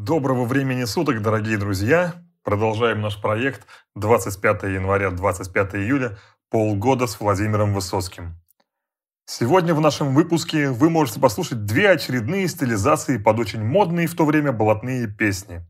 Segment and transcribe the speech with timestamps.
[0.00, 2.14] Доброго времени суток, дорогие друзья!
[2.44, 3.66] Продолжаем наш проект
[3.96, 6.16] 25 января 25 июля
[6.50, 8.36] «Полгода с Владимиром Высоцким».
[9.26, 14.24] Сегодня в нашем выпуске вы можете послушать две очередные стилизации под очень модные в то
[14.24, 15.66] время блатные песни.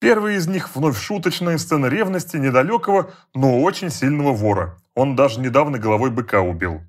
[0.00, 4.78] Первый из них вновь шуточная сцена ревности недалекого, но очень сильного вора.
[4.96, 6.82] Он даже недавно головой быка убил.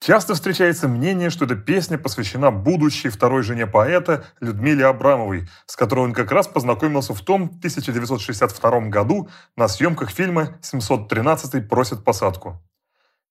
[0.00, 6.00] Часто встречается мнение, что эта песня посвящена будущей второй жене поэта Людмиле Абрамовой, с которой
[6.00, 12.62] он как раз познакомился в том 1962 году на съемках фильма «713 просит посадку».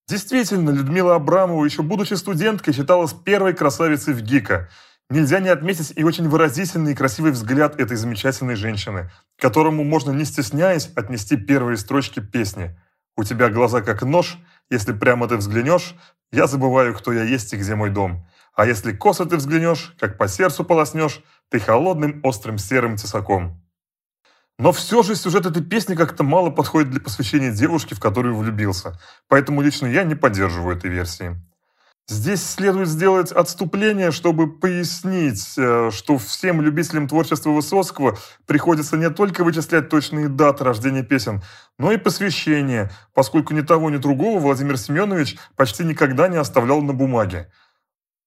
[0.09, 4.69] Действительно, Людмила Абрамова, еще будучи студенткой, считалась первой красавицей в ГИКа.
[5.09, 10.25] Нельзя не отметить и очень выразительный и красивый взгляд этой замечательной женщины, которому можно, не
[10.25, 12.77] стесняясь, отнести первые строчки песни.
[13.15, 14.37] «У тебя глаза как нож,
[14.69, 15.95] если прямо ты взглянешь,
[16.31, 18.27] я забываю, кто я есть и где мой дом.
[18.53, 23.63] А если косо ты взглянешь, как по сердцу полоснешь, ты холодным острым серым тесаком.
[24.59, 28.99] Но все же сюжет этой песни как-то мало подходит для посвящения девушки, в которую влюбился.
[29.27, 31.35] Поэтому лично я не поддерживаю этой версии.
[32.09, 39.43] Здесь следует сделать отступление, чтобы пояснить, э, что всем любителям творчества Высоцкого приходится не только
[39.43, 41.43] вычислять точные даты рождения песен,
[41.77, 46.93] но и посвящения, поскольку ни того, ни другого Владимир Семенович почти никогда не оставлял на
[46.93, 47.51] бумаге.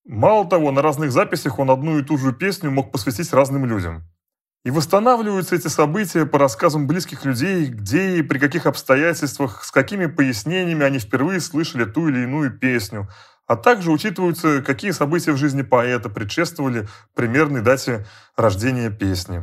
[0.05, 4.03] Мало того, на разных записях он одну и ту же песню мог посвятить разным людям.
[4.63, 10.05] И восстанавливаются эти события по рассказам близких людей, где и при каких обстоятельствах, с какими
[10.05, 13.09] пояснениями они впервые слышали ту или иную песню–
[13.51, 18.07] а также учитываются, какие события в жизни поэта предшествовали примерной дате
[18.37, 19.43] рождения песни.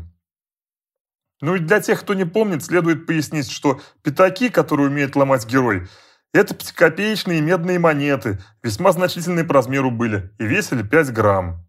[1.41, 5.89] Ну и для тех, кто не помнит, следует пояснить, что пятаки, которые умеет ломать герой,
[6.33, 11.67] это пятикопеечные медные монеты, весьма значительные по размеру были и весили 5 грамм.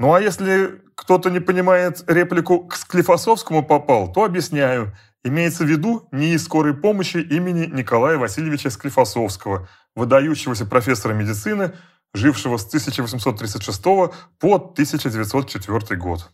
[0.00, 4.92] Ну а если кто-то не понимает реплику «к Склифосовскому попал», то объясняю.
[5.22, 11.72] Имеется в виду не из скорой помощи имени Николая Васильевича Склифосовского– выдающегося профессора медицины,
[12.14, 16.30] жившего с 1836 по 1904 год.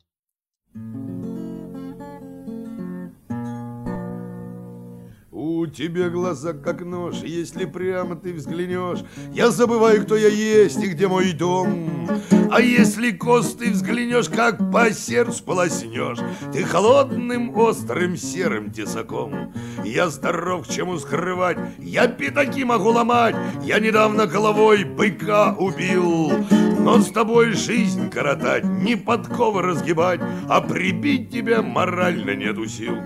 [5.33, 10.89] У тебя глаза как нож, если прямо ты взглянешь, Я забываю, кто я есть и
[10.89, 12.09] где мой дом.
[12.51, 16.19] А если кост ты взглянешь, как по сердцу полоснешь,
[16.53, 19.53] Ты холодным, острым, серым тесаком.
[19.85, 26.33] Я здоров, к чему скрывать, я пятаки могу ломать, Я недавно головой быка убил.
[26.79, 32.97] Но с тобой жизнь коротать, не подковы разгибать, А прибить тебя морально нету сил.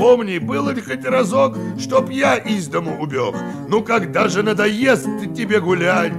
[0.00, 3.34] Вспомни, было ли хоть разок, чтоб я из дому убег?
[3.68, 5.06] Ну, когда же надоест
[5.36, 6.14] тебе гулять?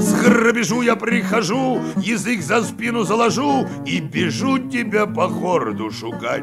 [0.00, 6.42] С грабежу я прихожу, язык за спину заложу И бежу тебя по городу шукать.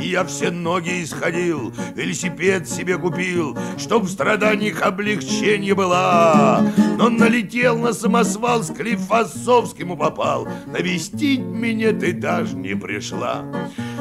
[0.00, 6.64] И я все ноги исходил, велосипед себе купил, Чтоб в страданиях облегчение была.
[6.96, 13.44] Но налетел на самосвал, с Клифосовскому попал, Навестить меня ты даже не пришла.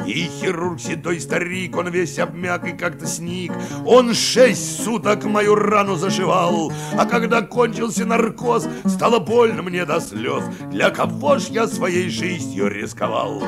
[0.09, 3.51] И хирург седой старик, он весь обмяк и как-то сник.
[3.85, 10.43] Он шесть суток мою рану зашивал, а когда кончился наркоз, стало больно мне до слез.
[10.71, 13.43] Для кого ж я своей жизнью рисковал?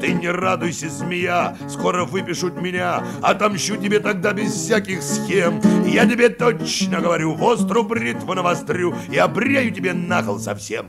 [0.00, 5.60] Ты не радуйся, змея, скоро выпишут меня, Отомщу тебе тогда без всяких схем.
[5.86, 10.86] Я тебе точно говорю, в острую бритву навострю И обрею тебе нахал совсем.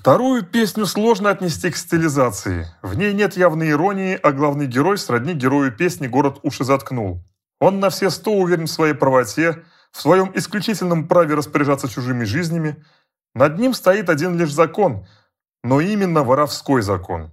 [0.00, 2.66] Вторую песню сложно отнести к стилизации.
[2.80, 7.22] В ней нет явной иронии, а главный герой сродни герою песни «Город уши заткнул».
[7.60, 9.62] Он на все сто уверен в своей правоте,
[9.92, 12.82] в своем исключительном праве распоряжаться чужими жизнями.
[13.34, 15.06] Над ним стоит один лишь закон,
[15.62, 17.30] но именно воровской закон.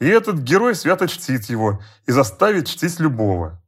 [0.00, 3.62] И этот герой свято чтит его и заставит чтить любого.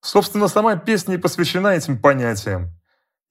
[0.00, 2.70] Собственно, сама песня и посвящена этим понятиям.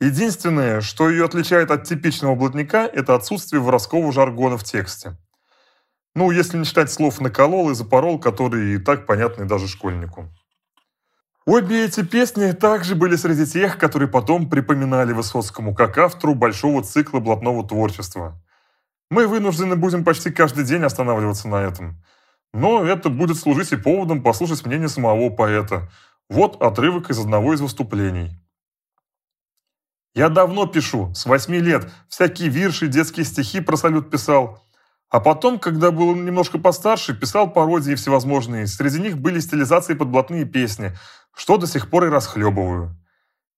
[0.01, 5.17] Единственное, что ее отличает от типичного блатника, это отсутствие воровского жаргона в тексте.
[6.15, 10.29] Ну, если не считать слов «наколол» и «запорол», которые и так понятны даже школьнику.
[11.45, 17.19] Обе эти песни также были среди тех, которые потом припоминали Высоцкому как автору большого цикла
[17.19, 18.41] блатного творчества.
[19.09, 22.01] Мы вынуждены будем почти каждый день останавливаться на этом.
[22.53, 25.89] Но это будет служить и поводом послушать мнение самого поэта.
[26.29, 28.39] Вот отрывок из одного из выступлений.
[30.15, 34.63] Я давно пишу, с восьми лет, всякие вирши, детские стихи про салют писал.
[35.09, 38.67] А потом, когда был немножко постарше, писал пародии всевозможные.
[38.67, 40.95] Среди них были стилизации под блатные песни,
[41.35, 42.95] что до сих пор и расхлебываю.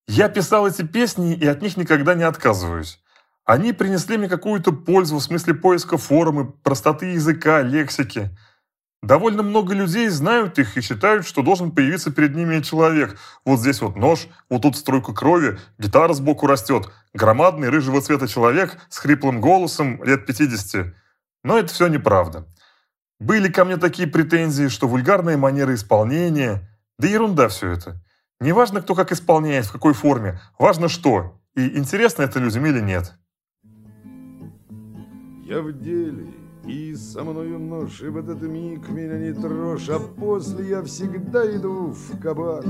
[0.07, 2.99] Я писал эти песни и от них никогда не отказываюсь.
[3.43, 8.29] Они принесли мне какую-то пользу в смысле поиска формы, простоты языка, лексики.
[9.05, 13.19] Довольно много людей знают их и считают, что должен появиться перед ними человек.
[13.45, 18.77] Вот здесь вот нож, вот тут струйка крови, гитара сбоку растет, громадный рыжего цвета человек
[18.89, 20.95] с хриплым голосом лет 50.
[21.43, 22.47] Но это все неправда.
[23.19, 26.67] Были ко мне такие претензии, что вульгарная манера исполнения...
[26.97, 28.01] Да ерунда все это.
[28.39, 30.39] Не важно, кто как исполняет, в какой форме.
[30.57, 31.39] Важно что.
[31.55, 33.13] И интересно это людям или нет.
[35.43, 36.25] Я в деле,
[36.67, 41.45] и со мною нож, и в этот миг меня не трожь, а после я всегда
[41.55, 42.65] иду в кабак.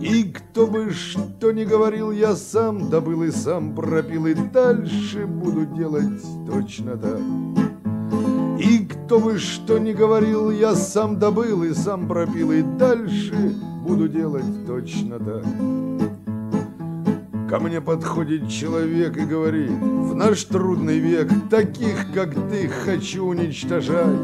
[0.00, 5.66] И кто бы что ни говорил, я сам добыл и сам пропил, и дальше буду
[5.66, 7.20] делать точно так.
[8.58, 13.54] И кто бы что ни говорил, я сам добыл и сам пропил, и дальше
[13.86, 15.97] буду делать точно так.
[17.48, 24.18] Ко мне подходит человек и говорит, в наш трудный век таких, как ты, хочу уничтожать.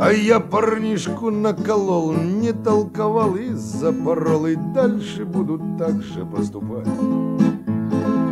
[0.00, 6.86] А я парнишку наколол, не толковал и запорол, и дальше буду так же поступать.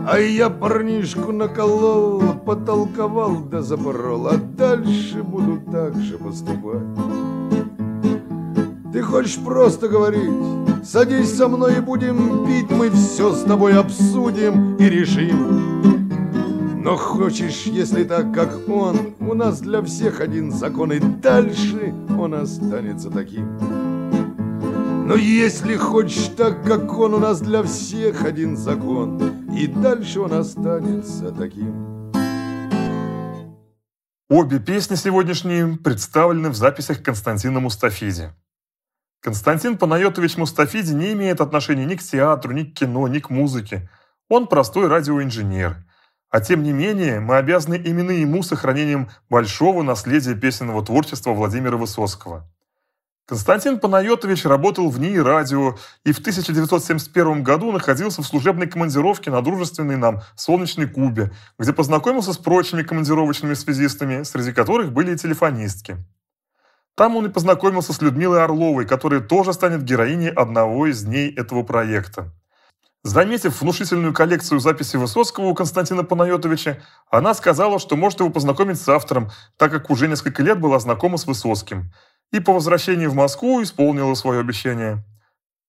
[0.07, 6.83] А я парнишку наколол, потолковал да запорол, а дальше буду так же поступать.
[8.93, 14.77] Ты хочешь просто говорить, Садись со мной и будем пить, мы все с тобой обсудим
[14.77, 16.83] и решим.
[16.83, 22.35] Но хочешь, если так, как он, у нас для всех один закон, и дальше он
[22.35, 23.57] останется таким.
[25.07, 29.23] Но если хочешь так, как он, у нас для всех один закон,
[29.57, 32.13] и дальше он останется таким.
[34.29, 38.33] Обе песни сегодняшние представлены в записях Константина Мустафиди.
[39.25, 43.89] Константин Панайотович Мустафиди не имеет отношения ни к театру, ни к кино, ни к музыке.
[44.29, 45.79] Он простой радиоинженер.
[46.29, 52.47] А тем не менее, мы обязаны именно ему сохранением большого наследия песенного творчества Владимира Высоцкого.
[53.27, 59.41] Константин Панайотович работал в НИИ радио и в 1971 году находился в служебной командировке на
[59.41, 65.97] дружественной нам Солнечной Кубе, где познакомился с прочими командировочными связистами, среди которых были и телефонистки.
[66.97, 71.65] Там он и познакомился с Людмилой Орловой, которая тоже станет героиней одного из дней этого
[71.65, 72.33] проекта.
[73.03, 76.79] Заметив внушительную коллекцию записей Высоцкого у Константина Панайотовича,
[77.11, 81.19] она сказала, что может его познакомить с автором, так как уже несколько лет была знакома
[81.19, 81.93] с Высоцким.
[82.33, 85.05] И по возвращении в Москву исполнила свое обещание.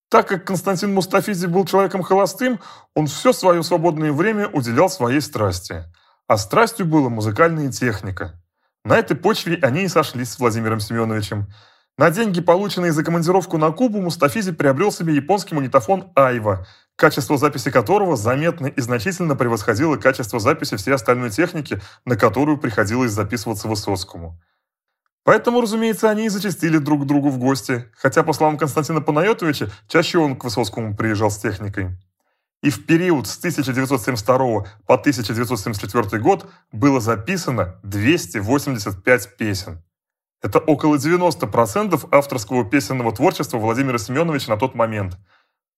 [0.09, 2.59] Так как Константин Мустафиди был человеком холостым,
[2.93, 5.83] он все свое свободное время уделял своей страсти.
[6.27, 8.41] А страстью была музыкальная техника.
[8.85, 11.47] На этой почве они и сошлись с Владимиром Семеновичем.
[11.97, 17.71] На деньги, полученные за командировку на Кубу, Мустафизи приобрел себе японский магнитофон «Айва», качество записи
[17.71, 24.39] которого заметно и значительно превосходило качество записи всей остальной техники, на которую приходилось записываться Высоцкому.
[25.23, 29.71] Поэтому, разумеется, они и зачастили друг к другу в гости, хотя, по словам Константина Панайотовича,
[29.87, 31.97] чаще он к Высоцкому приезжал с техникой
[32.65, 34.37] и в период с 1972
[34.87, 39.83] по 1974 год было записано 285 песен.
[40.41, 45.19] Это около 90% авторского песенного творчества Владимира Семеновича на тот момент.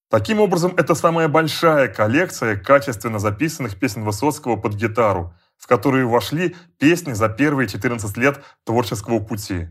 [0.10, 6.56] Таким образом, это самая большая коллекция качественно записанных песен Высоцкого под гитару, в которые вошли
[6.80, 9.68] песни за первые 14 лет творческого пути.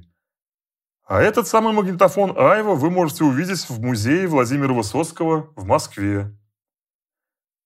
[1.06, 6.36] А этот самый магнитофон Айва вы можете увидеть в музее Владимира Высоцкого в Москве.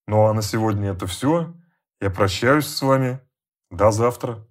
[0.07, 1.55] Ну а на сегодня это все.
[2.01, 3.21] Я прощаюсь с вами.
[3.71, 4.47] До завтра.